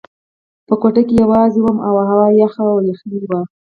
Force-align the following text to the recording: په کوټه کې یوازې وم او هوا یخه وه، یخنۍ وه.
په 0.67 0.73
کوټه 0.81 1.01
کې 1.07 1.15
یوازې 1.23 1.59
وم 1.61 1.77
او 1.87 1.95
هوا 2.09 2.27
یخه 2.41 2.61
وه، 2.69 2.81
یخنۍ 2.91 3.21
وه. 3.29 3.41